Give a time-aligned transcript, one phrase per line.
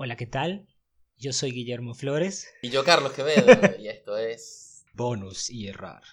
[0.00, 0.68] Hola, ¿qué tal?
[1.16, 2.46] Yo soy Guillermo Flores.
[2.62, 3.48] Y yo Carlos Quevedo.
[3.80, 4.84] y esto es...
[4.92, 6.04] Bonus y errar.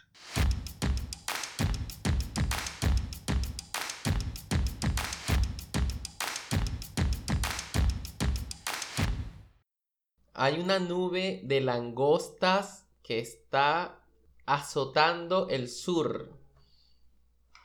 [10.33, 14.03] Hay una nube de langostas que está
[14.47, 16.35] azotando el sur.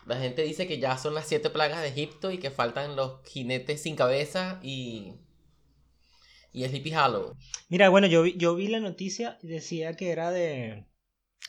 [0.04, 3.26] La gente dice que ya son las siete plagas de Egipto y que faltan los
[3.26, 5.14] jinetes sin cabeza y
[6.52, 7.36] y Sleepy Hollow.
[7.68, 10.86] Mira, bueno, yo vi, yo vi la noticia y decía que era de.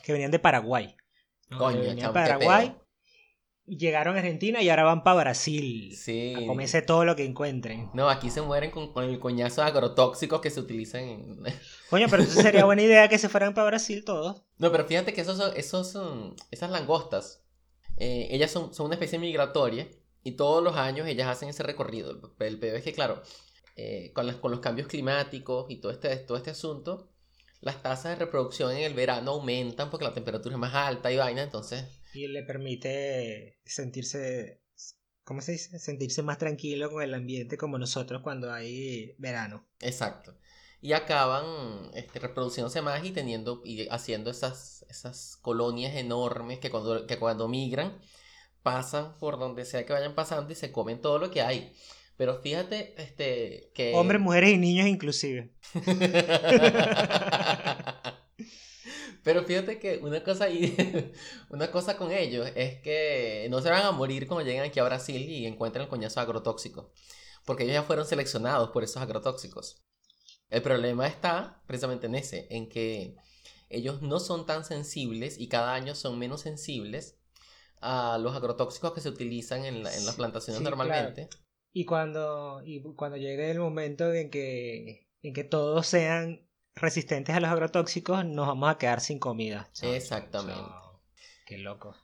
[0.04, 0.96] que venían de Paraguay.
[1.58, 2.76] Coño, venían de Paraguay.
[3.66, 5.96] Llegaron a Argentina y ahora van para Brasil.
[5.96, 6.34] Sí.
[6.36, 7.90] A comerse todo lo que encuentren.
[7.94, 11.44] No, aquí se mueren con, con el coñazo de agrotóxicos que se utilizan en...
[11.90, 14.44] Coño, pero entonces sería buena idea que se fueran para Brasil todos.
[14.58, 17.46] No, pero fíjate que esos son, esos son esas langostas,
[17.98, 19.88] eh, ellas son, son una especie migratoria
[20.24, 22.12] y todos los años ellas hacen ese recorrido.
[22.40, 23.22] El, el peor es que, claro,
[23.76, 27.12] eh, con, las, con los cambios climáticos y todo este, todo este asunto,
[27.62, 31.18] las tasas de reproducción en el verano aumentan porque la temperatura es más alta y
[31.18, 31.86] vaina, entonces...
[32.14, 34.62] Y le permite sentirse,
[35.24, 35.80] ¿cómo se dice?
[35.80, 39.68] Sentirse más tranquilo con el ambiente como nosotros cuando hay verano.
[39.80, 40.36] Exacto.
[40.82, 47.06] Y acaban este, reproduciéndose más y teniendo y haciendo esas, esas colonias enormes que cuando,
[47.06, 48.02] que cuando migran
[48.64, 51.74] pasan por donde sea que vayan pasando y se comen todo lo que hay.
[52.22, 53.94] Pero fíjate, este, que...
[53.96, 55.56] Hombres, mujeres y niños inclusive.
[59.24, 60.76] Pero fíjate que una cosa ahí,
[61.50, 64.84] una cosa con ellos es que no se van a morir cuando lleguen aquí a
[64.84, 66.94] Brasil y encuentren el coñazo agrotóxico.
[67.44, 69.82] Porque ellos ya fueron seleccionados por esos agrotóxicos.
[70.52, 73.16] El problema está precisamente en ese, en que
[73.70, 77.18] ellos no son tan sensibles y cada año son menos sensibles
[77.80, 81.28] a los agrotóxicos que se utilizan en, la- en las plantaciones Sí, normalmente.
[81.74, 87.40] Y cuando, y cuando llegue el momento en que, en que todos sean resistentes a
[87.40, 89.70] los agrotóxicos, nos vamos a quedar sin comida.
[89.82, 90.70] Exactamente.
[91.46, 91.96] Qué loco.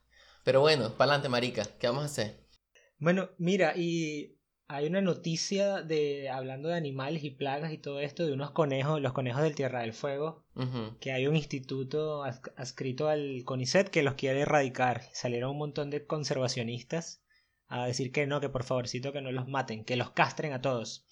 [0.44, 2.48] Pero bueno, para adelante, marica, ¿qué vamos a hacer?
[3.00, 4.38] Bueno, mira, y
[4.70, 9.02] hay una noticia de hablando de animales y plagas y todo esto de unos conejos,
[9.02, 10.46] los conejos del Tierra del Fuego,
[11.00, 15.04] que hay un instituto adsc- adscrito al CONICET que los quiere erradicar.
[15.14, 17.22] Salieron un montón de conservacionistas
[17.68, 20.62] a decir que no, que por favorcito que no los maten, que los castren a
[20.62, 21.06] todos.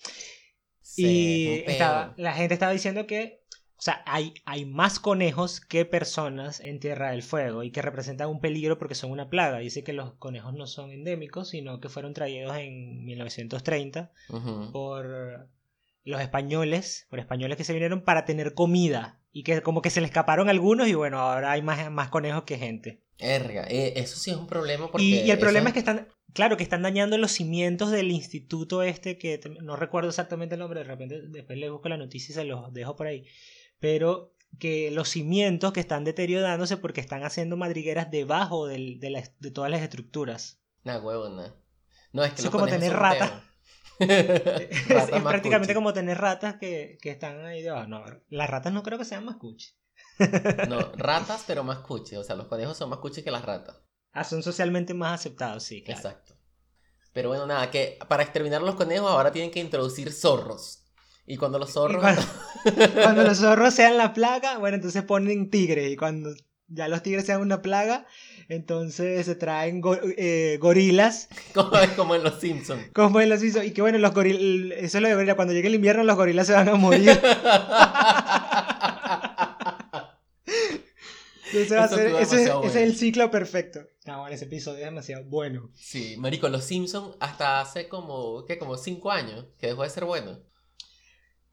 [0.81, 3.43] Sí, y estaba, la gente estaba diciendo que,
[3.77, 8.29] o sea, hay, hay más conejos que personas en Tierra del Fuego y que representan
[8.29, 9.57] un peligro porque son una plaga.
[9.59, 14.71] Dice que los conejos no son endémicos, sino que fueron traídos en 1930 Ujú.
[14.71, 15.49] por
[16.05, 19.99] los españoles, por españoles que se vinieron para tener comida y que como que se
[19.99, 23.01] le escaparon algunos y bueno, ahora hay más, más conejos que gente.
[23.17, 25.05] Erga, eh, eso sí es un problema porque...
[25.05, 28.83] Y, y el problema es que están, claro, que están dañando los cimientos del instituto
[28.83, 32.35] este, que no recuerdo exactamente el nombre, de repente después le busco la noticia y
[32.35, 33.25] se los dejo por ahí,
[33.79, 39.31] pero que los cimientos que están deteriorándose porque están haciendo madrigueras debajo del- de, las-
[39.39, 40.59] de todas las estructuras.
[40.83, 41.49] Nah, huevo, nah.
[42.13, 43.31] No, es que Eso los es como tener ratas.
[43.99, 44.83] es,
[45.23, 45.73] prácticamente cuchi.
[45.73, 47.87] como tener ratas que, que están ahí debajo.
[47.87, 49.69] No, las ratas no creo que sean más cuchi.
[50.69, 52.15] No, ratas, pero más cuchi.
[52.15, 53.77] O sea, los conejos son más cuchi que las ratas.
[54.13, 55.99] Ah, son socialmente más aceptados, sí, claro.
[55.99, 56.33] Exacto.
[57.13, 60.83] Pero bueno, nada, que para exterminar los conejos ahora tienen que introducir zorros.
[61.25, 62.01] Y cuando los zorros...
[62.01, 62.21] cuando,
[63.01, 65.91] cuando los zorros sean la plaga, bueno, entonces ponen tigres.
[65.91, 66.33] Y cuando
[66.67, 68.05] ya los tigres sean una plaga,
[68.47, 71.29] entonces se traen go- eh, gorilas.
[71.53, 72.83] como, es como en los Simpsons.
[72.93, 73.63] Como en los hizo.
[73.63, 74.77] Y que bueno, los gorilas.
[74.79, 75.35] Eso es lo de gorila.
[75.35, 77.19] Cuando llegue el invierno, los gorilas se van a morir.
[81.63, 83.81] Entonces va a ser- ese, es- ese el ciclo perfecto.
[84.05, 85.71] No, bueno, ese episodio es demasiado bueno.
[85.73, 88.57] sí, marico, los Simpsons hasta hace como, ¿qué?
[88.57, 90.39] Como cinco años que dejó de ser bueno.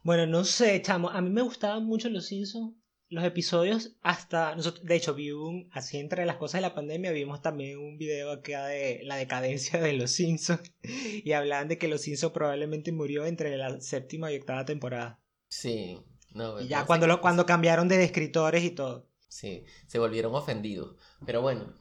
[0.02, 1.10] Bueno, no sé, chamo.
[1.10, 2.74] A mí me gustaban mucho los Simpsons.
[3.08, 4.54] Los episodios hasta...
[4.56, 5.68] Nosotros, de hecho, vi un...
[5.70, 9.80] Así entre las cosas de la pandemia vimos también un video acá de la decadencia
[9.80, 10.62] de los Simpsons.
[11.24, 15.20] Y hablaban de que los Simpsons probablemente murió entre la séptima y octava temporada.
[15.48, 15.98] Sí.
[16.34, 19.06] No, Y ya cuando, lo, cuando cambiaron de escritores y todo.
[19.32, 20.94] Sí, se volvieron ofendidos.
[21.24, 21.72] Pero bueno,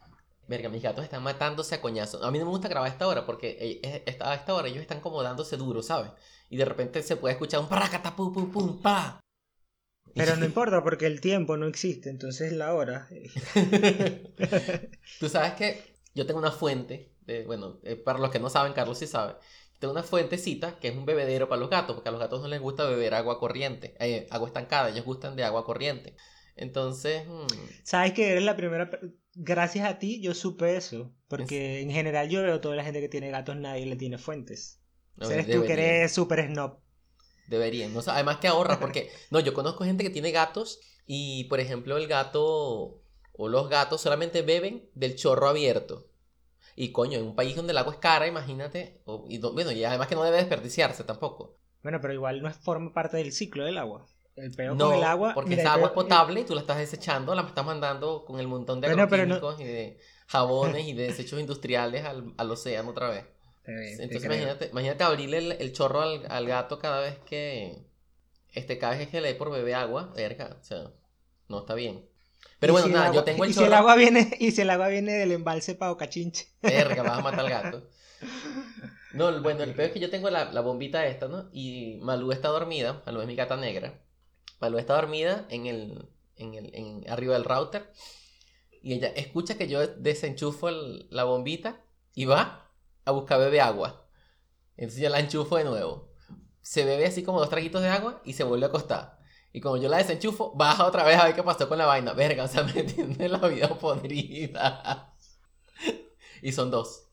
[0.48, 2.24] verga, mis gatos están matándose a coñazo.
[2.24, 4.68] A mí no me gusta grabar a esta hora porque eh, esta- a esta hora
[4.70, 6.12] ellos están como dándose duro, ¿sabes?
[6.50, 9.20] Y de repente se puede escuchar un paracata pum pum pum pa.
[10.16, 13.08] Pero no importa porque el tiempo no existe, entonces la hora...
[15.20, 18.74] Tú sabes que yo tengo una fuente, de, bueno, eh, para los que no saben,
[18.74, 19.36] Carlos sí sabe.
[19.80, 22.48] Tengo una fuentecita que es un bebedero para los gatos, porque a los gatos no
[22.48, 26.16] les gusta beber agua corriente, eh, agua estancada, ellos gustan de agua corriente.
[26.56, 27.48] Entonces, mm,
[27.84, 28.90] Sabes que eres la primera...
[29.34, 31.14] Gracias a ti yo supe eso.
[31.28, 34.82] Porque en general yo veo toda la gente que tiene gatos, nadie le tiene fuentes.
[35.16, 36.80] no, Eres tú que eres súper snob.
[37.48, 37.94] Deberían.
[37.94, 41.98] No, además que ahorra, porque, no, yo conozco gente que tiene gatos y, por ejemplo,
[41.98, 43.02] el gato
[43.34, 46.08] o los gatos solamente beben del chorro abierto.
[46.76, 49.02] Y coño, en un país donde el agua es cara, imagínate.
[49.28, 51.58] y, bueno, y además que no debe desperdiciarse tampoco.
[51.84, 54.06] Bueno, pero igual no es forma parte del ciclo del agua.
[54.42, 55.34] El peor con el agua.
[55.34, 58.48] Porque esa agua es potable y tú la estás desechando, la estás mandando con el
[58.48, 63.26] montón de agroquímicos y de jabones y de desechos industriales al, al océano otra vez.
[63.64, 67.86] Entonces imagínate, imagínate abrirle el, chorro al, gato cada vez que
[68.54, 70.92] este cada vez que le por beber agua, verga, o sea,
[71.48, 72.06] no está bien.
[72.60, 74.88] Pero bueno, nada, yo tengo el y Si el agua viene, y si el agua
[74.88, 76.48] viene del embalse para Ocachinche.
[76.62, 77.90] Verga, vas a matar al gato.
[79.14, 81.50] No, bueno, el peor es que yo tengo la, la bombita esta, ¿no?
[81.52, 84.00] Y Malú está dormida, Malú es mi gata negra.
[84.62, 87.92] Malú está dormida en el, en el, arriba del router.
[88.82, 92.72] Y ella escucha que yo desenchufo la bombita y va
[93.04, 94.08] a buscar bebe agua.
[94.78, 96.14] Entonces yo la enchufo de nuevo.
[96.62, 99.20] Se bebe así como dos traguitos de agua y se vuelve a acostar.
[99.54, 102.14] Y como yo la desenchufo, baja otra vez a ver qué pasó con la vaina.
[102.14, 105.16] Verga, o sea, me tiene la vida podrida.
[106.42, 107.08] y son dos.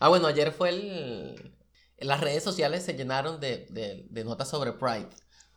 [0.00, 1.56] ah, bueno, ayer fue el...
[1.98, 5.08] Las redes sociales se llenaron de, de, notas sobre Pride.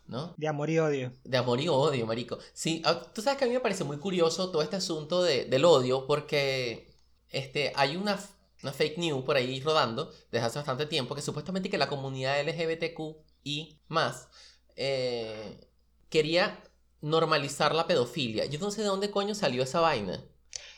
[0.08, 0.34] ¿No?
[0.38, 1.12] De amor y odio.
[1.24, 2.38] De amor y odio, marico.
[2.54, 5.46] Sí, ah, tú sabes que a mí me parece muy curioso todo este asunto de,
[5.46, 6.94] del odio porque
[7.30, 8.20] este, hay una,
[8.62, 12.42] una, fake news por ahí rodando desde hace bastante tiempo que supuestamente que la comunidad
[12.42, 13.00] LGBTQ
[13.44, 14.30] y más
[14.76, 15.70] eh,
[16.10, 16.64] quería
[17.02, 18.46] normalizar la pedofilia.
[18.46, 20.24] Yo no sé de dónde coño salió esa vaina.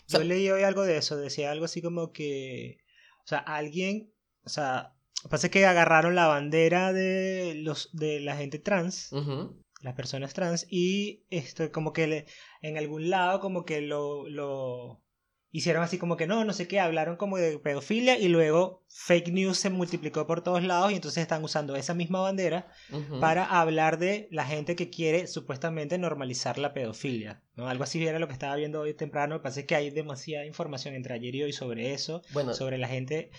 [0.08, 2.78] Yo leí hoy algo de eso, decía algo así como que,
[3.26, 4.14] o sea, alguien,
[4.46, 4.97] o sea,
[5.30, 9.12] pasa que agarraron la bandera de los de la gente trans,
[9.82, 12.26] las personas trans y esto como que
[12.62, 15.02] en algún lado como que lo, lo
[15.52, 19.30] hicieron así como que no, no sé qué, hablaron como de pedofilia y luego fake
[19.30, 22.68] news se multiplicó por todos lados y entonces están usando esa misma bandera
[23.20, 27.68] para hablar de la gente que quiere supuestamente normalizar la pedofilia, ¿no?
[27.68, 30.94] Algo así era lo que estaba viendo hoy temprano, me parece que hay demasiada información
[30.96, 33.32] entre ayer y hoy sobre eso, bueno, sobre la gente.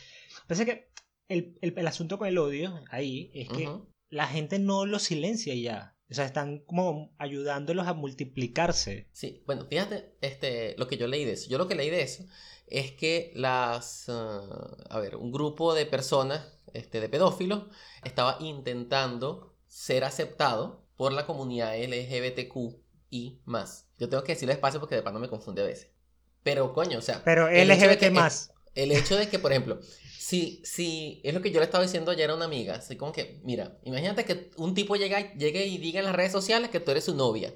[0.47, 0.89] Parece que
[1.29, 3.69] el, el, asunto con el odio ahí es que
[4.11, 5.95] la gente no lo silencia ya.
[6.11, 9.09] O sea, están como ayudándolos a multiplicarse.
[9.13, 11.51] Sí, bueno, fíjate este, lo que yo leí de eso.
[11.51, 12.25] Yo lo que leí de eso
[12.67, 17.65] es que las, ah, a ver, un grupo de personas, este, de pedófilos,
[18.05, 22.57] estaba intentando ser aceptado por la comunidad LGBTQ
[23.11, 23.87] y más.
[23.99, 25.91] Yo tengo que decirlo despacio porque de no me confunde a veces.
[26.43, 27.23] Pero coño, o sea...
[27.23, 28.53] Pero LGBT más.
[28.75, 29.79] el hecho de que, por ejemplo,
[30.19, 32.75] Sí, sí, es lo que yo le estaba diciendo ayer a una amiga.
[32.75, 36.33] Así como que, mira, imagínate que un tipo llegue, llegue y diga en las redes
[36.33, 37.55] sociales que tú eres su novia.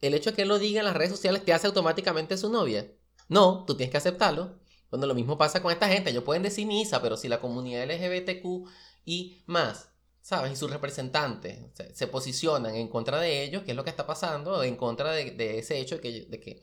[0.00, 2.48] El hecho de que él lo diga en las redes sociales te hace automáticamente su
[2.48, 2.86] novia.
[3.28, 4.60] No, tú tienes que aceptarlo.
[4.88, 7.84] Cuando lo mismo pasa con esta gente, ellos pueden decir misa, pero si la comunidad
[7.90, 8.68] LGBTQ
[9.04, 9.90] y más,
[10.22, 10.52] ¿sabes?
[10.52, 11.58] Y sus representantes
[11.92, 14.62] se, posicionan en contra de ellos, ¿qué es lo que está pasando?
[14.62, 16.62] En contra de, ese hecho que, de que,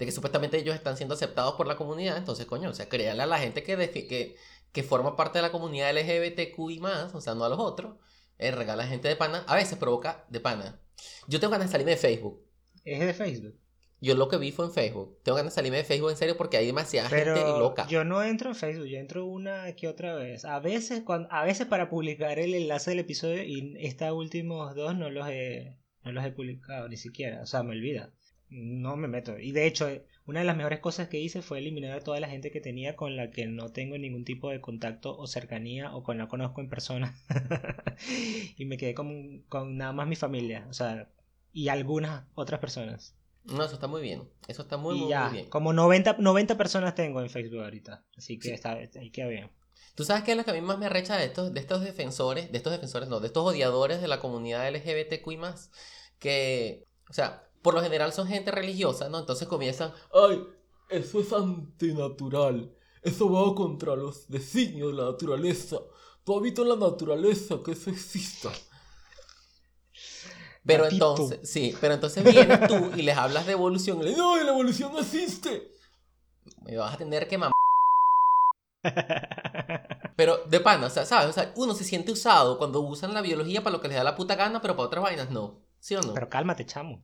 [0.00, 3.22] de que supuestamente ellos están siendo aceptados por la comunidad, entonces, coño, o sea, créale
[3.22, 4.34] a la gente que, que,
[4.72, 7.96] que forma parte de la comunidad LGBTQ y más, o sea, no a los otros,
[8.38, 10.80] eh, regala gente de pana, a veces provoca de pana.
[11.28, 12.42] Yo tengo ganas de salirme de Facebook.
[12.82, 13.60] ¿Es de Facebook?
[14.00, 15.18] Yo lo que vi fue en Facebook.
[15.22, 17.86] Tengo ganas de salirme de Facebook en serio porque hay demasiada gente loca.
[17.86, 20.46] Yo no entro en Facebook, yo entro una que otra vez.
[20.46, 24.96] A veces, cuando, a veces para publicar el enlace del episodio y estos últimos dos
[24.96, 27.42] no los he, no los he publicado ni siquiera.
[27.42, 28.14] O sea, me olvida.
[28.50, 29.38] No me meto.
[29.38, 29.88] Y de hecho,
[30.26, 32.96] una de las mejores cosas que hice fue eliminar a toda la gente que tenía
[32.96, 36.60] con la que no tengo ningún tipo de contacto o cercanía o con la conozco
[36.60, 37.14] en persona.
[38.56, 41.08] y me quedé con, con, nada más mi familia, o sea,
[41.52, 43.16] y algunas otras personas.
[43.44, 44.28] No, eso está muy bien.
[44.48, 45.48] Eso está muy, muy, bien.
[45.48, 48.04] Como 90, 90 personas tengo en Facebook ahorita.
[48.16, 49.50] Así que está, ahí queda bien.
[49.94, 51.82] ¿Tú sabes qué es lo que a mí más me arrecha de estos, de estos
[51.82, 55.38] defensores, de estos defensores, no, de estos odiadores de la comunidad LGBTQI?
[56.18, 59.18] Que, o sea, por lo general son gente religiosa, ¿no?
[59.18, 60.44] Entonces comienzan, ay,
[60.88, 65.78] eso es antinatural, eso va contra los designios de la naturaleza,
[66.24, 68.50] tú habitas la naturaleza, que eso exista.
[70.64, 74.22] Pero entonces, sí, pero entonces vienes tú y les hablas de evolución y le dices,
[74.22, 75.72] no, la evolución no existe.
[76.62, 77.52] Me vas a tener que mamar.
[80.16, 81.30] Pero de pana, o sea, ¿sabes?
[81.30, 84.04] O sea, uno se siente usado cuando usan la biología para lo que les da
[84.04, 85.62] la puta gana, pero para otras vainas no.
[85.78, 86.12] ¿Sí o no?
[86.12, 87.02] Pero cálmate, chamo.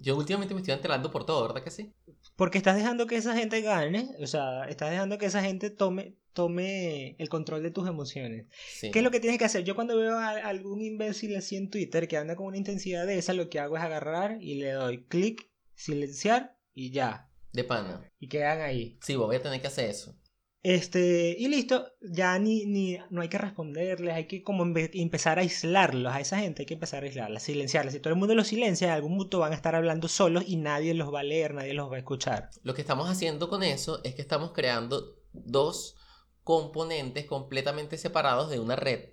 [0.00, 1.92] Yo últimamente me estoy enterando por todo, ¿verdad que sí?
[2.36, 6.14] Porque estás dejando que esa gente gane, o sea, estás dejando que esa gente tome,
[6.32, 8.46] tome el control de tus emociones.
[8.80, 9.64] ¿Qué es lo que tienes que hacer?
[9.64, 13.18] Yo cuando veo a algún imbécil así en Twitter que anda con una intensidad de
[13.18, 17.28] esa, lo que hago es agarrar y le doy clic, silenciar y ya.
[17.52, 18.08] De pana.
[18.20, 18.98] Y quedan ahí.
[19.02, 20.16] Sí, voy a tener que hacer eso.
[20.62, 25.38] Este, y listo, ya ni, ni, no hay que responderles, hay que como empe- empezar
[25.38, 27.92] a aislarlos, a esa gente hay que empezar a aislarla, silenciarla.
[27.92, 30.56] Si todo el mundo los silencia, en algún punto van a estar hablando solos y
[30.56, 32.50] nadie los va a leer, nadie los va a escuchar.
[32.64, 35.96] Lo que estamos haciendo con eso es que estamos creando dos
[36.42, 39.10] componentes completamente separados de una red.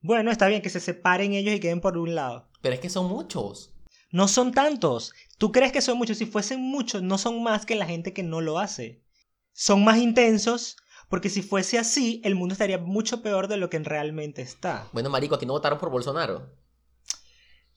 [0.00, 2.48] Bueno, está bien que se separen ellos y queden por un lado.
[2.60, 3.74] Pero es que son muchos.
[4.10, 5.12] No son tantos.
[5.38, 6.18] ¿Tú crees que son muchos?
[6.18, 9.04] Si fuesen muchos, no son más que la gente que no lo hace.
[9.52, 10.76] Son más intensos
[11.08, 14.88] porque si fuese así, el mundo estaría mucho peor de lo que realmente está.
[14.92, 16.50] Bueno, marico, aquí no votaron por Bolsonaro.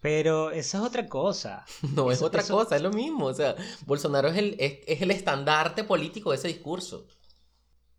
[0.02, 1.64] Pero eso es otra cosa.
[1.96, 3.26] No es otra eso- cosa, es lo mismo.
[3.28, 7.08] O sea, Bolsonaro es el, es, es el estandarte político de ese discurso.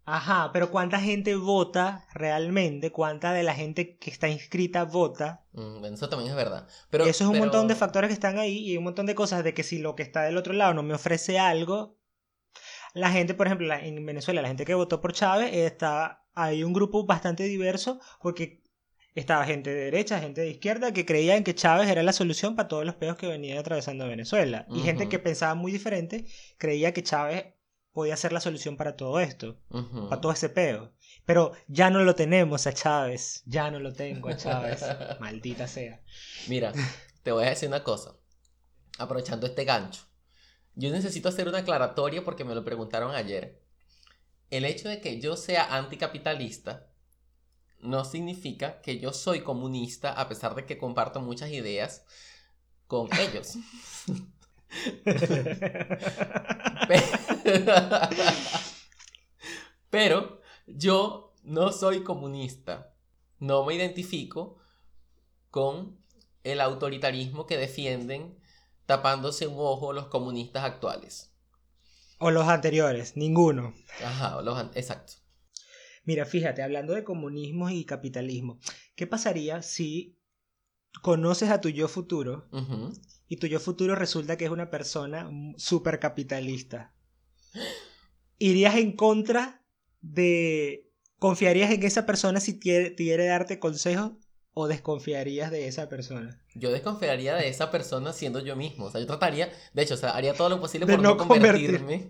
[0.04, 2.90] Ajá, pero ¿cuánta gente vota realmente?
[2.90, 5.44] ¿Cuánta de la gente que está inscrita vota?
[5.52, 6.66] Mm, eso también es verdad.
[6.90, 9.14] Pero, Eso es un pero- montón de factores que están ahí y un montón de
[9.14, 11.94] cosas de que si lo que está del otro lado no me ofrece algo,
[12.94, 16.72] la gente, por ejemplo, en Venezuela, la gente que votó por Chávez, está, hay un
[16.72, 18.62] grupo bastante diverso porque
[19.14, 22.68] estaba gente de derecha, gente de izquierda que creían que Chávez era la solución para
[22.68, 24.66] todos los peos que venían atravesando Venezuela.
[24.70, 26.26] Y gente que pensaba muy diferente
[26.58, 27.54] creía que Chávez
[27.92, 29.58] podía ser la solución para todo esto
[30.08, 30.92] para todo ese peo.
[31.24, 33.42] Pero ya no lo tenemos a Chávez.
[33.44, 34.82] Ya no lo tengo a Chávez.
[35.20, 36.00] Maldita sea.
[36.48, 36.72] Mira,
[37.22, 38.16] te voy a decir una cosa.
[38.98, 40.04] Aprovechando este gancho.
[40.74, 43.60] Yo necesito hacer una aclaratoria porque me lo preguntaron ayer.
[44.50, 46.88] El hecho de que yo sea anticapitalista
[47.80, 52.04] no significa que yo soy comunista a pesar de que comparto muchas ideas
[52.86, 53.56] con ellos.
[56.88, 57.02] Pe-
[59.90, 62.94] Pero yo no soy comunista.
[63.38, 64.58] No me identifico
[65.50, 65.98] con
[66.44, 68.38] el autoritarismo que defienden
[68.86, 71.30] tapándose un ojo los comunistas actuales.
[72.18, 73.74] o los anteriores, ninguno.
[74.04, 75.14] Ajá, los an- exacto.
[76.04, 78.58] Mira, fíjate, hablando de comunismo y capitalismo,
[78.96, 80.18] ¿qué pasaría si
[81.02, 82.48] conoces a tu yo futuro
[83.28, 86.94] y tu yo futuro resulta que es una persona súper capitalista?
[88.38, 89.64] ¿Irías en contra
[90.00, 90.88] de...
[91.18, 94.12] ¿Confiarías en esa persona si quiere, quiere darte consejos
[94.54, 96.42] o desconfiarías de esa persona?
[96.54, 98.86] Yo desconfiaría de esa persona siendo yo mismo.
[98.86, 101.16] O sea, yo trataría, de hecho, o sea, haría todo lo posible por no no
[101.16, 102.08] convertirme.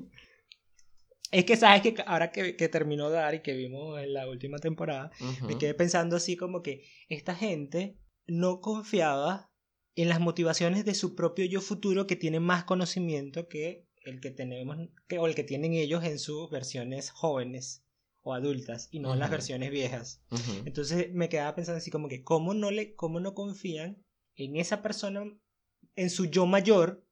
[1.30, 4.58] Es que sabes que ahora que, que terminó Dar y que vimos en la última
[4.58, 5.10] temporada,
[5.46, 7.96] me quedé pensando así como que esta gente
[8.26, 9.50] no confiaba
[9.96, 14.30] en las motivaciones de su propio yo futuro que tiene más conocimiento que el que
[14.30, 17.84] tenemos que, o el que tienen ellos en sus versiones jóvenes
[18.22, 20.22] o adultas y no las versiones viejas.
[20.64, 24.02] Entonces me quedaba pensando así como que cómo no le cómo no confían
[24.36, 25.24] en esa persona
[25.96, 27.04] en su yo mayor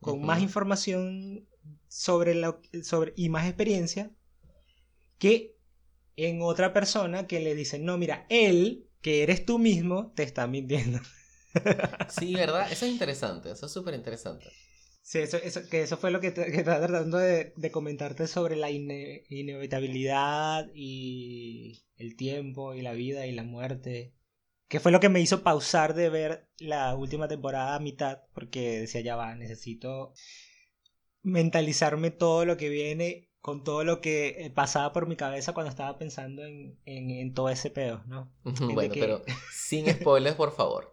[0.00, 1.48] con más información
[1.88, 4.10] sobre la sobre y más experiencia
[5.18, 5.56] que
[6.16, 10.46] en otra persona que le dicen, "No, mira, él que eres tú mismo te está
[10.46, 10.98] mintiendo."
[12.08, 12.70] Sí, ¿verdad?
[12.72, 14.46] Eso es interesante, eso es súper interesante.
[15.04, 18.26] Sí, eso, eso, que eso fue lo que, te- que estaba tratando de, de comentarte
[18.28, 24.14] sobre la ine- inevitabilidad y el tiempo y la vida y la muerte.
[24.68, 28.80] Que fue lo que me hizo pausar de ver la última temporada a mitad, porque
[28.80, 30.14] decía, ya va, necesito
[31.22, 35.70] mentalizarme todo lo que viene con todo lo que eh, pasaba por mi cabeza cuando
[35.70, 38.32] estaba pensando en, en, en todo ese pedo, ¿no?
[38.74, 40.92] Bueno, que- pero sin spoilers, por favor.